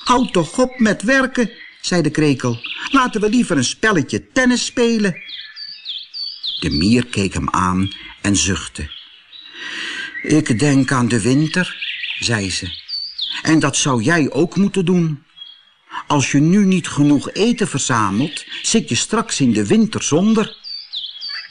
[0.04, 1.50] Houd toch op met werken,
[1.82, 2.58] zei de krekel.
[2.90, 5.16] Laten we liever een spelletje tennis spelen.
[6.60, 7.90] De mier keek hem aan
[8.20, 8.90] en zuchtte.
[10.22, 11.76] Ik denk aan de winter,
[12.18, 12.80] zei ze.
[13.42, 15.24] En dat zou jij ook moeten doen.
[16.06, 20.56] Als je nu niet genoeg eten verzamelt, zit je straks in de winter zonder.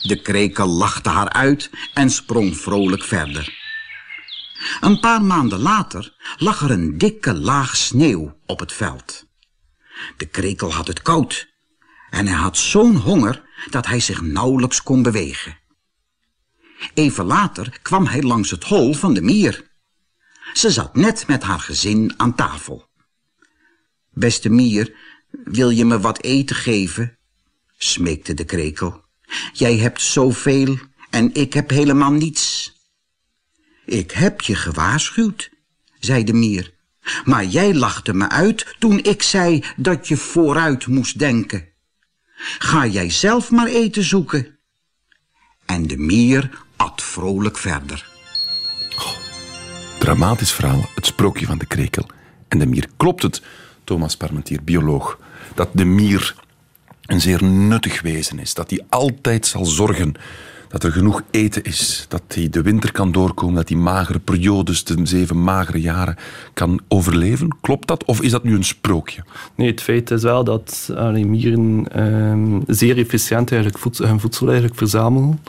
[0.02, 3.60] De krekel lachte haar uit en sprong vrolijk verder.
[4.80, 9.30] Een paar maanden later lag er een dikke laag sneeuw op het veld.
[10.18, 11.50] De krekel had het koud
[12.10, 15.60] en hij had zo'n honger dat hij zich nauwelijks kon bewegen.
[16.94, 19.70] Even later kwam hij langs het hol van de mier.
[20.54, 22.90] Ze zat net met haar gezin aan tafel.
[24.10, 24.96] Beste mier,
[25.30, 27.18] wil je me wat eten geven?
[27.78, 29.04] smeekte de krekel.
[29.54, 30.78] Jij hebt zoveel
[31.10, 32.74] en ik heb helemaal niets.
[33.86, 35.50] Ik heb je gewaarschuwd,
[36.00, 36.74] zei de mier.
[37.24, 41.68] Maar jij lachte me uit toen ik zei dat je vooruit moest denken.
[42.58, 44.58] Ga jij zelf maar eten zoeken.
[45.66, 48.10] En de mier at vrolijk verder.
[50.00, 52.10] Dramatisch verhaal, het sprookje van de krekel.
[52.48, 53.42] En de mier klopt het,
[53.84, 55.20] Thomas Parmentier, bioloog,
[55.56, 56.36] dat de mier
[57.06, 58.54] een zeer nuttig wezen is.
[58.54, 60.14] Dat hij altijd zal zorgen
[60.72, 64.84] dat er genoeg eten is, dat hij de winter kan doorkomen, dat hij magere periodes,
[64.84, 66.16] de zeven magere jaren,
[66.54, 67.56] kan overleven.
[67.62, 69.24] Klopt dat of is dat nu een sprookje?
[69.56, 70.90] Nee, het feit is wel dat
[71.26, 75.40] mieren ehm, zeer efficiënt eigenlijk voedsel, hun voedsel eigenlijk verzamelen.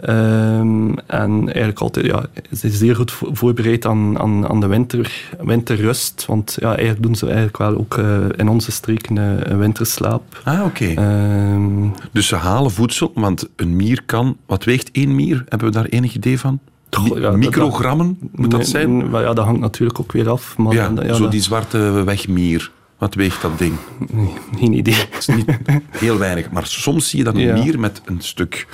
[0.00, 4.66] Ehm, en eigenlijk altijd, ja, ze zijn zeer goed vo- voorbereid aan, aan, aan de
[4.66, 6.24] winter, winterrust.
[6.26, 9.16] Want ja, eigenlijk doen ze eigenlijk wel ook eh, in onze streken
[9.50, 10.40] een winterslaap.
[10.44, 10.84] Ah, oké.
[10.86, 14.36] Ehm, Dus ze halen voedsel, want een mier kan...
[14.52, 15.44] Wat weegt één mier?
[15.48, 16.58] Hebben we daar enig idee van?
[16.90, 19.10] Goh, dat- Microgrammen moet dat nee, zijn?
[19.10, 20.56] maar ja, dat hangt natuurlijk ook weer af.
[20.58, 22.70] Maar Ja, zo dat- die zwarte wegmier.
[22.98, 23.74] Wat weegt dat ding?
[24.12, 24.94] nee, geen idee.
[25.10, 25.44] Dat is niet
[25.90, 26.50] heel weinig.
[26.50, 28.66] Maar soms zie je dan een mier met een stuk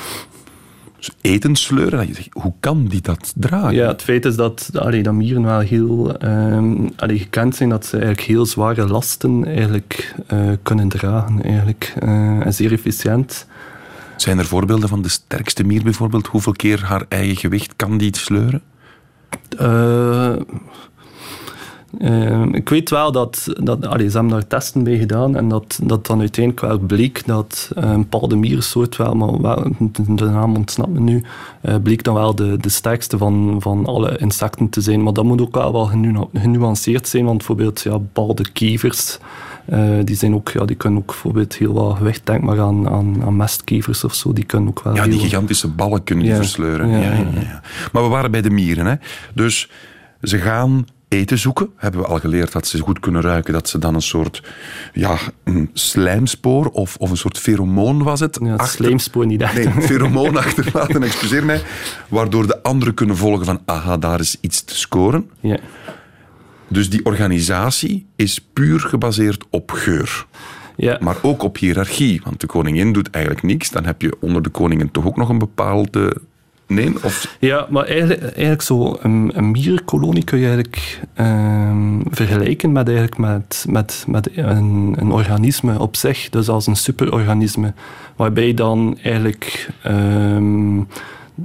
[1.21, 1.99] eten sleuren.
[1.99, 3.75] Dat je zegt, hoe kan die dat dragen?
[3.75, 7.87] Ja, het feit is dat, allee, dat mieren wel heel ehm, allee, gekend zijn dat
[7.87, 11.43] ze eigenlijk heel zware lasten eigenlijk, eh, kunnen dragen.
[11.43, 13.47] Eigenlijk, eh, en zeer efficiënt.
[14.20, 16.26] Zijn er voorbeelden van de sterkste mier bijvoorbeeld?
[16.26, 18.62] Hoeveel keer haar eigen gewicht kan die sleuren?
[21.98, 25.81] Ehm, ik weet wel dat, dat allee, ze hebben daar testen bij gedaan en dat,
[25.83, 29.72] dat dan uiteindelijk wel bleek dat eh, een bepaalde mierensoort wel, maar wel,
[30.09, 31.24] de naam ontsnapt me nu,
[31.83, 35.02] bleek dan wel de, de sterkste van, van alle insecten te zijn.
[35.02, 39.18] Maar dat moet ook wel wel genu- genuanceerd zijn, want bijvoorbeeld ja, bepaalde kevers,
[39.68, 42.88] eh, die, zijn ook, ja, die kunnen ook bijvoorbeeld heel wat gewicht, denk maar aan,
[42.88, 46.35] aan, aan mestkevers of zo, die kunnen ook wel Ja, die gigantische ballen kunnen die
[46.35, 46.88] versleuren.
[46.88, 47.61] Ja, Ja.
[47.92, 48.87] Maar we waren bij de mieren.
[48.87, 48.94] Hè?
[49.35, 49.70] Dus
[50.22, 51.68] ze gaan eten zoeken.
[51.76, 53.52] Hebben we al geleerd dat ze goed kunnen ruiken.
[53.52, 54.42] Dat ze dan een soort
[54.92, 58.38] ja, een slijmspoor of, of een soort pheromoon was het.
[58.42, 59.54] Ja, het achter- slijmspoor niet echt.
[59.54, 61.62] Nee, een pheromoon achterlaten, excuseer mij.
[62.09, 65.31] Waardoor de anderen kunnen volgen van, aha, daar is iets te scoren.
[65.40, 65.59] Ja.
[66.68, 70.26] Dus die organisatie is puur gebaseerd op geur.
[70.76, 70.98] Ja.
[71.00, 72.20] Maar ook op hiërarchie.
[72.24, 73.70] Want de koningin doet eigenlijk niks.
[73.70, 76.16] Dan heb je onder de koningen toch ook nog een bepaalde...
[76.66, 76.94] Nee?
[77.02, 77.37] Of...
[77.40, 83.18] Ja, maar eigenlijk, eigenlijk zo een, een mierenkolonie kun je eigenlijk ehm, vergelijken met, eigenlijk
[83.18, 87.72] met, met, met een, een organisme op zich, dus als een superorganisme,
[88.16, 90.81] waarbij dan eigenlijk ehm,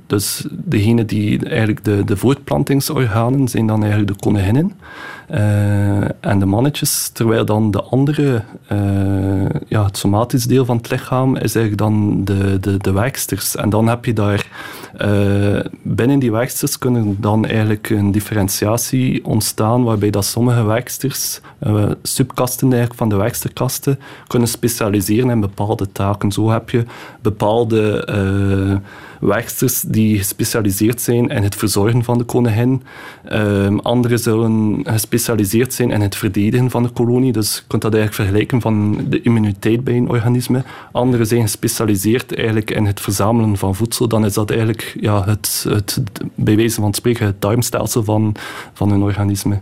[0.08, 4.72] dus degene die eigenlijk de, de voortplantingsorganen zijn dan eigenlijk de koninginnen
[6.20, 8.80] en de mannetjes, terwijl dan de andere, eh,
[9.68, 13.56] ja, het somatisch deel van het lichaam is eigenlijk dan de, de, de werksters.
[13.56, 14.48] En dan heb je daar
[14.98, 21.86] eh, binnen die werksters kunnen dan eigenlijk een differentiatie ontstaan waarbij dat sommige werksters, eh,
[22.04, 26.32] subkasten eigenlijk van de werksterkasten, kunnen specialiseren in bepaalde taken.
[26.32, 26.86] Zo heb je
[27.22, 28.76] bepaalde eh,
[29.30, 32.84] werksters die gespecialiseerd zijn in het verzorgen van de koningin.
[33.24, 34.82] Ehm anderen zullen
[35.14, 37.32] gespecialiseerd zijn in het verdedigen van de kolonie.
[37.32, 40.64] Dus je kunt dat eigenlijk vergelijken van de immuniteit bij een organisme.
[40.92, 44.08] Anderen zijn gespecialiseerd eigenlijk in het verzamelen van voedsel.
[44.08, 46.02] Dan is dat eigenlijk ja, het, het,
[46.36, 48.36] bij wijze van spreken het darmstelsel van,
[48.74, 49.60] van een organisme.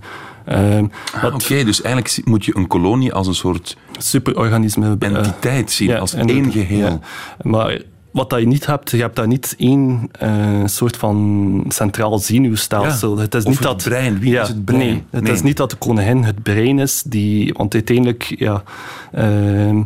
[0.49, 0.83] Uh,
[1.23, 6.51] Oké, dus eigenlijk moet je een kolonie als een soort superorganisme entiteit zien, als één
[6.51, 6.87] geheel.
[6.87, 6.99] Ja.
[7.41, 12.19] Maar wat dat je niet hebt, je hebt daar niet één uh, soort van centraal
[12.19, 13.15] zenuwstelsel.
[13.15, 14.19] Ja, het is niet het dat, brein.
[14.19, 14.79] Wie ja, is het brein?
[14.79, 18.63] Nee, het is niet dat de koningin het brein is, die, want uiteindelijk, ja.
[19.15, 19.79] Uh,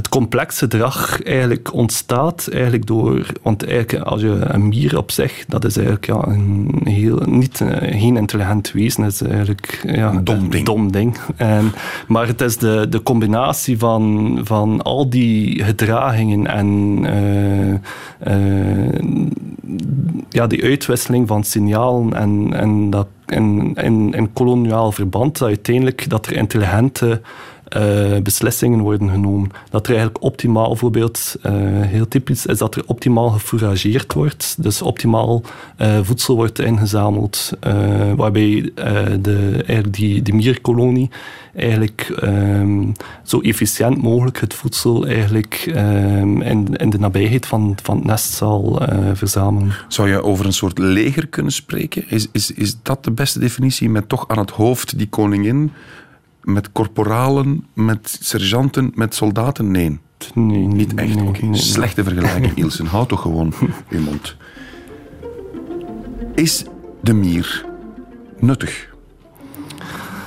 [0.00, 3.26] het complexe gedrag eigenlijk ontstaat eigenlijk door...
[3.42, 7.60] Want eigenlijk als je een mier op zich, dat is eigenlijk ja, een heel, niet,
[7.60, 9.02] uh, geen intelligent wezen.
[9.02, 10.66] Dat is eigenlijk ja, een dom ding.
[10.66, 11.16] Dom ding.
[11.36, 11.72] En,
[12.08, 16.66] maar het is de, de combinatie van, van al die gedragingen en
[17.02, 17.74] uh,
[18.34, 19.00] uh,
[20.28, 26.08] ja, die uitwisseling van signalen en, en dat in, in, in koloniaal verband, dat uiteindelijk
[26.08, 27.20] dat er intelligente
[27.76, 29.50] uh, beslissingen worden genomen.
[29.70, 31.52] Dat er eigenlijk optimaal, bijvoorbeeld, uh,
[31.86, 34.62] heel typisch is dat er optimaal gefourageerd wordt.
[34.62, 35.42] Dus optimaal
[35.78, 37.52] uh, voedsel wordt ingezameld.
[38.16, 38.70] waarbij
[39.20, 41.10] de, eigenlijk die, mierkolonie
[41.54, 47.96] eigenlijk um, zo efficiënt mogelijk het voedsel eigenlijk um, in, in de nabijheid van, van
[47.96, 48.82] het nest zal
[49.14, 49.72] verzamelen.
[49.88, 52.04] Zou je over een soort leger kunnen spreken?
[52.08, 55.72] Is, is, is dat de beste definitie met toch aan het hoofd die koningin?
[56.42, 59.70] Met korporalen, met sergeanten, met soldaten?
[59.70, 59.98] Nee.
[60.34, 61.14] Nee, niet echt.
[61.14, 61.48] Nee, okay.
[61.48, 62.86] nee, Slechte vergelijking, Ilsen.
[62.86, 63.52] Houd toch gewoon
[63.88, 64.36] je mond.
[66.34, 66.64] Is
[67.00, 67.64] de mier
[68.38, 68.88] nuttig?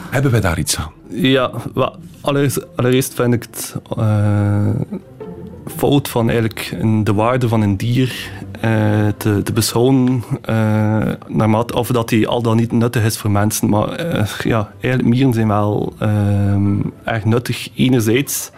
[0.10, 0.92] Hebben wij daar iets aan?
[1.10, 1.52] Ja,
[2.22, 4.70] allereerst, allereerst vind ik het uh,
[5.76, 8.32] fout van eigenlijk de waarde van een dier
[8.66, 13.32] uh, te, te, beschouwen, uh, naarmate, of dat die al dan niet nuttig is voor
[13.32, 13.70] mensen.
[13.70, 15.94] Maar uh, ja, eigenlijk mieren zijn wel
[17.04, 17.70] erg nuttig.
[17.76, 18.52] Enerzijds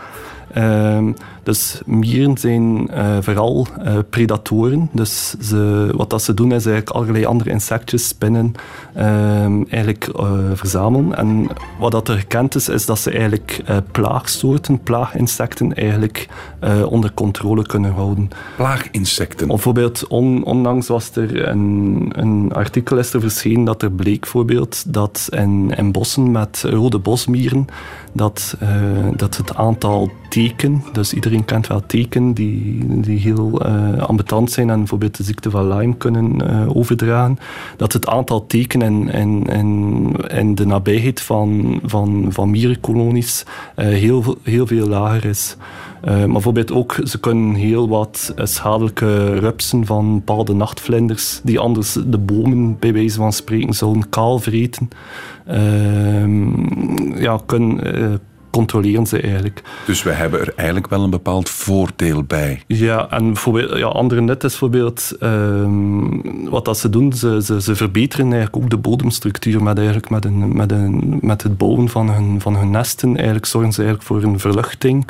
[0.55, 1.11] Ehm,
[1.45, 4.89] dus mieren zijn uh, vooral uh, predatoren.
[4.91, 8.53] Dus ze, wat dat ze doen is eigenlijk allerlei andere insectjes, spinnen,
[8.97, 11.17] um, eigenlijk uh, verzamelen.
[11.17, 11.47] En
[11.79, 16.27] wat dat er gekend is, is dat ze eigenlijk plaagsoorten, plaaginsecten eigenlijk
[16.85, 18.29] onder controle kunnen houden.
[18.55, 19.47] Plaaginsecten?
[19.47, 24.93] Bijvoorbeeld, on, onlangs was er een, een artikel is er verschenen dat er bleek bijvoorbeeld
[24.93, 27.65] dat in, in bossen met rode bosmieren
[28.13, 28.57] dat,
[29.15, 30.83] dat het aantal teken.
[30.93, 35.67] Dus iedereen kent wel teken die, die heel uh, zijn en bijvoorbeeld de ziekte van
[35.67, 37.37] Lyme kunnen uh, overdragen.
[37.77, 43.45] Dat het aantal tekenen in, in, in de nabijheid van, van, van mierenkolonies
[43.75, 45.57] uh, heel, heel veel lager is.
[46.01, 52.17] maar bijvoorbeeld ook, ze kunnen heel wat schadelijke rupsen van bepaalde nachtvlinders, die anders de
[52.17, 54.89] bomen bij wijze van spreken zouden kaal vreten,
[55.45, 58.19] ehm, ja, kunnen
[58.55, 59.61] controleren ze eigenlijk.
[59.85, 62.61] Dus we hebben er eigenlijk wel een bepaald voordeel bij.
[62.67, 67.61] Ja, en bijvoorbeeld, ja, andere net is bijvoorbeeld um, wat dat ze doen, ze, ze,
[67.61, 71.89] ze, verbeteren eigenlijk ook de bodemstructuur met, eigenlijk met, een, met, een, met het bouwen
[71.89, 73.15] van hun, van hun nesten.
[73.15, 75.05] Eigenlijk zorgen ze eigenlijk voor een verluchting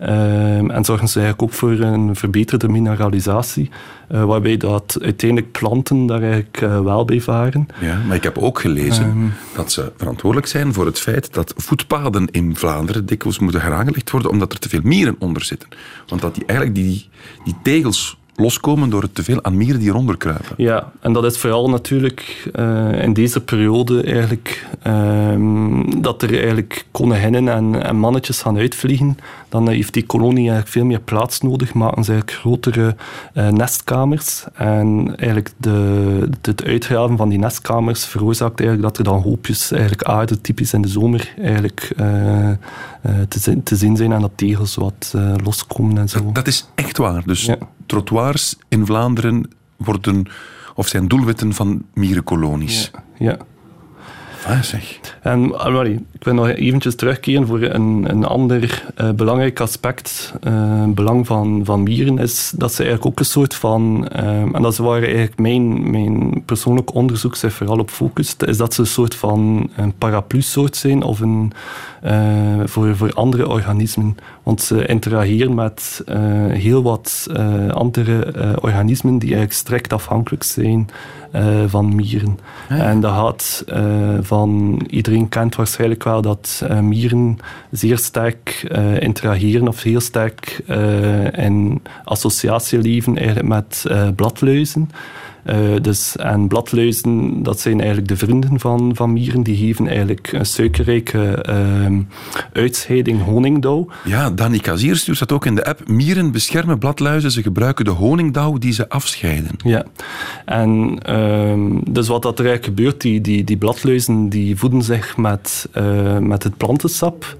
[0.00, 3.70] um, en zorgen ze eigenlijk ook voor een verbeterde mineralisatie,
[4.12, 7.68] uh, waarbij dat uiteindelijk planten daar eigenlijk uh, wel bij varen.
[7.80, 11.54] Ja, maar ik heb ook gelezen um, dat ze verantwoordelijk zijn voor het feit dat
[11.56, 15.68] voetpaden in Vlaanderen dikwijls moeten heraangelegd worden omdat er te veel mieren onder zitten.
[16.06, 17.08] Want dat die eigenlijk die,
[17.44, 20.54] die tegels loskomen door het te veel aan mieren die eronder kruipen.
[20.56, 26.86] Ja, en dat is vooral natuurlijk uh, in deze periode eigenlijk um, dat er eigenlijk
[26.90, 29.18] koninginnen en, en, mannetjes gaan uitvliegen.
[29.50, 32.96] Dan heeft die kolonie eigenlijk veel meer plaats nodig, maken ze eigenlijk grotere
[33.34, 34.44] uh, nestkamers.
[34.54, 40.02] En eigenlijk de, het uitgraven van die nestkamers veroorzaakt eigenlijk dat er dan hoopjes eigenlijk
[40.02, 42.50] aarde, typisch in de zomer, eigenlijk uh,
[43.28, 46.24] te, te, zien zijn en dat tegels wat loskomen en zo.
[46.24, 47.22] Dat, dat, is echt waar.
[47.26, 47.56] Dus ja.
[47.86, 50.26] trottoirs in Vlaanderen worden
[50.74, 52.90] of zijn doelwitten van mierenkolonies.
[53.18, 53.30] Ja.
[53.30, 53.36] ja.
[54.46, 55.00] Ah, zeg.
[55.22, 60.34] En sorry, ik wil nog eventjes terugkeren voor een, een ander uh, belangrijk aspect.
[60.46, 64.62] Uh, belang van, van mieren is dat ze eigenlijk ook een soort van, uh, en
[64.62, 68.80] dat is waar eigenlijk mijn, mijn persoonlijk onderzoek zich vooral op focust, is dat ze
[68.80, 71.52] een soort van een paraplu-soort zijn of een,
[72.64, 74.16] voor, voor andere organismen.
[74.42, 76.04] Want ze interageren met
[76.48, 77.26] heel wat
[77.70, 80.88] andere organismen die eigenlijk strikt afhankelijk zijn
[81.66, 82.38] van mieren.
[82.68, 83.64] En dat gaat
[84.20, 87.38] van iedereen kent waarschijnlijk wel dat uh, mieren
[87.70, 88.62] zeer sterk
[88.98, 90.62] interageren of heel sterk
[91.32, 93.84] in associatie leven eigenlijk met
[94.16, 94.90] bladluizen.
[95.46, 99.42] Uh, dus, en bladluizen, dat zijn eigenlijk de vrienden van, van mieren.
[99.42, 101.98] Die geven eigenlijk een suikerrijke uh,
[102.52, 103.88] uitscheiding honingdauw.
[104.04, 105.88] Ja, Danny Kazier stuurt dat ook in de app.
[105.88, 107.30] Mieren beschermen bladluizen.
[107.30, 109.50] Ze gebruiken de honingdauw die ze afscheiden.
[109.64, 109.84] Ja,
[110.44, 115.16] en uh, dus wat dat er eigenlijk gebeurt, die, die, die bladluizen die voeden zich
[115.16, 117.36] met, uh, met het plantensap.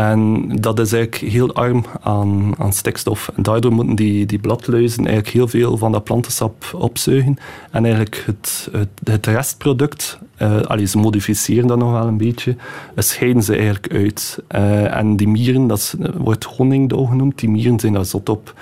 [0.00, 3.30] En dat is eigenlijk heel arm aan, aan stikstof.
[3.36, 7.36] En daardoor moeten die, die bladluizen eigenlijk heel veel van dat plantensap opzuigen.
[7.70, 8.70] En eigenlijk het,
[9.04, 12.56] het, restproduct, uh, allee, ze modificeren dat nog wel een beetje, uh,
[12.96, 14.42] scheiden ze eigenlijk uit.
[14.54, 18.54] Uh, en die mieren, dat wordt honingdauw genoemd, die mieren zijn daar zot op.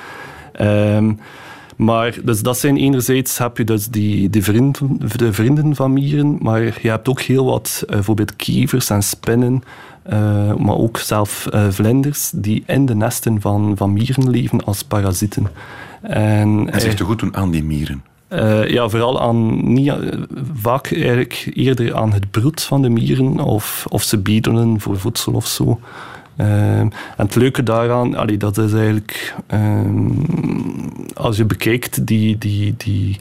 [0.60, 1.18] Um,
[1.78, 6.38] maar dus dat zijn enerzijds heb je dus die, die vrienden, de vrienden van mieren,
[6.40, 9.62] maar je hebt ook heel wat, uh, bijvoorbeeld kievers en spinnen,
[10.10, 14.82] uh, maar ook zelf uh, vlinders die in de nesten van, van mieren leven als
[14.82, 15.46] parasieten.
[16.00, 18.02] En, en zich te goed doen aan die mieren?
[18.32, 19.92] Uh, ja, vooral aan, niet,
[20.54, 25.32] vaak eigenlijk eerder aan het broed van de mieren of, of ze bedelen voor voedsel
[25.32, 25.80] of zo.
[26.40, 29.80] Uh, en het leuke daaraan, allee, dat is eigenlijk, uh,
[31.14, 33.18] als je bekijkt, die, die, die,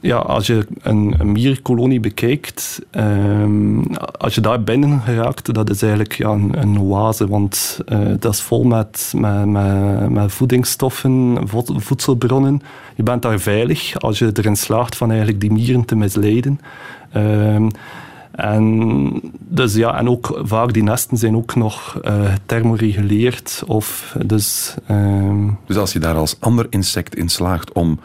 [0.00, 5.82] ja, als je een, een mierkolonie bekijkt, um, als je daar binnen geraakt, dat is
[5.82, 9.46] eigenlijk ja, een, oase, want uh, dat is vol met, met,
[10.10, 11.38] met, voedingsstoffen,
[11.76, 12.62] voedselbronnen.
[12.94, 16.60] Je bent daar veilig als je erin slaagt van eigenlijk die mieren te misleiden.
[18.34, 23.62] En, dus ja, en ook vaak die nesten zijn ook nog uh, thermoreguleerd.
[23.66, 27.98] Of, dus, uh, dus als je daar als ander insect in slaagt om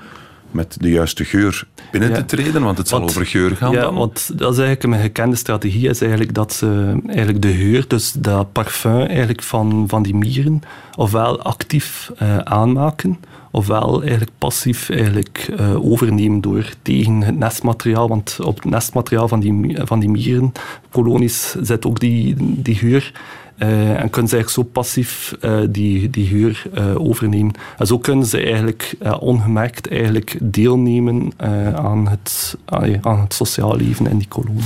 [0.51, 2.15] met de juiste geur binnen ja.
[2.15, 3.95] te treden, want het zal want, over geur gaan ja, dan?
[3.95, 8.11] want dat is eigenlijk een gekende strategie, is eigenlijk dat ze eigenlijk de geur, dus
[8.11, 10.61] dat parfum eigenlijk van, van die mieren,
[10.99, 13.19] ofwel actief uh, aanmaken,
[13.51, 19.39] ofwel eigenlijk passief eigenlijk, uh, overnemen door tegen het nestmateriaal, want op het nestmateriaal van
[19.39, 23.11] die, van die mierenkolonies zit ook die, die geur.
[23.57, 26.55] Uh, en kunnen ze eigenlijk zo passief uh, die, die uh,
[26.95, 27.53] overnemen.
[27.77, 31.31] En zo kunnen ze eigenlijk ongemerkt eigenlijk deelnemen
[31.75, 32.57] aan, het,
[33.01, 34.63] aan het sociaal leven in die kolonie.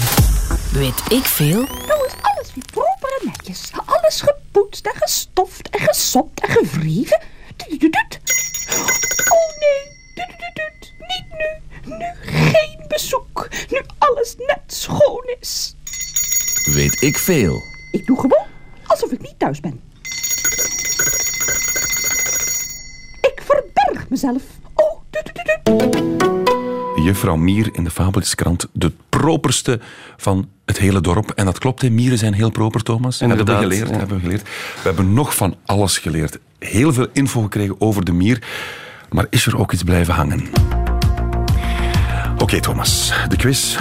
[0.73, 1.63] Weet ik veel?
[1.88, 3.71] Nou is alles weer proper en netjes.
[3.86, 4.23] Alles
[4.54, 7.22] gepoetst en gestoft en gesopt en gewreven.
[9.30, 9.91] Oh nee,
[11.08, 11.95] niet nu.
[11.95, 13.47] Nu geen bezoek.
[13.70, 15.76] Nu alles net schoon is.
[16.66, 17.62] Weet ik veel?
[17.91, 18.45] Ik doe gewoon
[18.86, 19.82] alsof ik niet thuis ben.
[23.22, 24.43] Ik verberg mezelf.
[24.74, 25.01] Oh.
[27.04, 29.80] Juffrouw Mier in de Fabeltjeskrant, de properste
[30.18, 31.32] van het hele dorp.
[31.32, 31.89] En dat klopt, hè?
[31.89, 33.22] mieren zijn heel proper, Thomas.
[33.22, 33.97] Inderdaad, hebben we geleerd, ja.
[33.97, 34.41] hebben we geleerd.
[34.43, 36.39] We hebben nog van alles geleerd.
[36.60, 38.43] Heel veel info gekregen over de mier.
[39.10, 40.49] Maar is er ook iets blijven hangen?
[42.32, 43.14] Oké, okay, Thomas.
[43.28, 43.78] De quiz.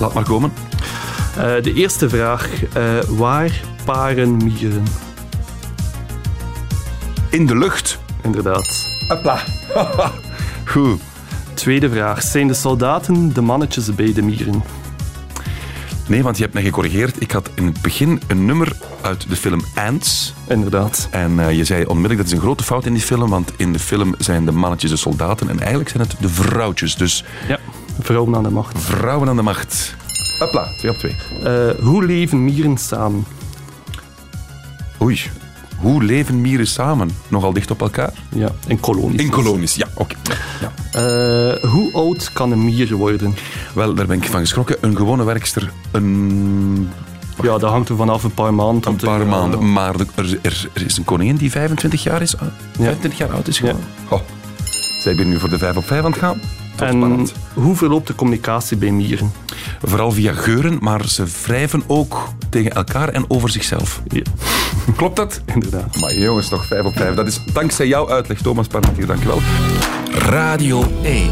[0.00, 0.52] Laat maar komen.
[1.38, 2.48] Uh, de eerste vraag.
[2.76, 4.84] Uh, waar paren mieren?
[7.30, 7.98] In de lucht.
[8.22, 8.86] Inderdaad.
[9.08, 9.40] Hopla.
[10.72, 11.00] Goed.
[11.60, 12.22] Tweede vraag.
[12.22, 14.62] Zijn de soldaten de mannetjes bij de mieren?
[16.08, 17.20] Nee, want je hebt mij gecorrigeerd.
[17.20, 20.34] Ik had in het begin een nummer uit de film Ants.
[20.48, 21.08] Inderdaad.
[21.10, 23.72] En uh, je zei onmiddellijk dat is een grote fout in die film, want in
[23.72, 26.96] de film zijn de mannetjes de soldaten en eigenlijk zijn het de vrouwtjes.
[26.96, 27.58] Dus ja,
[28.00, 28.78] vrouwen aan de macht.
[28.78, 29.94] Vrouwen aan de macht.
[30.38, 31.16] Hopla, twee op twee.
[31.42, 33.24] Uh, hoe leven mieren samen?
[35.02, 35.30] Oei.
[35.80, 37.10] Hoe leven mieren samen?
[37.28, 38.12] Nogal dicht op elkaar?
[38.28, 39.20] Ja, in kolonies.
[39.20, 39.86] In kolonies, ja.
[39.94, 40.14] Oké.
[40.22, 40.36] Okay.
[40.60, 40.72] Ja.
[41.54, 43.34] Uh, hoe oud kan een mier worden?
[43.74, 44.76] Wel, daar ben ik van geschrokken.
[44.80, 46.90] Een gewone werkster, een...
[47.42, 48.90] Ja, dat hangt er vanaf een paar maanden.
[48.90, 49.72] Een paar maanden.
[49.72, 50.38] Maar er, er,
[50.74, 52.34] er, is een koningin die 25 jaar is.
[52.72, 53.84] 25 jaar oud is geworden.
[54.10, 54.16] Ja.
[54.16, 54.20] Oh.
[55.00, 56.40] Zij ben nu voor de 5 op 5 aan het gaan.
[56.80, 59.32] En hoe verloopt de communicatie bij mieren?
[59.82, 64.02] Vooral via geuren, maar ze wrijven ook tegen elkaar en over zichzelf.
[64.08, 64.22] Ja.
[64.96, 65.40] Klopt dat?
[65.54, 66.00] Inderdaad.
[66.00, 67.14] Maar jongens, toch 5 op 5.
[67.14, 69.06] Dat is dankzij jouw uitleg, Thomas Parmentier.
[69.06, 69.40] Dankjewel.
[70.12, 71.30] Radio 1.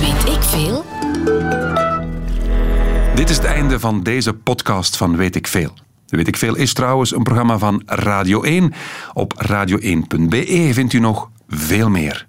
[0.00, 0.84] Weet ik veel?
[3.14, 5.72] Dit is het einde van deze podcast van Weet ik veel.
[6.06, 8.72] Weet ik veel is trouwens een programma van Radio 1.
[9.12, 12.27] Op radio1.be vindt u nog veel meer.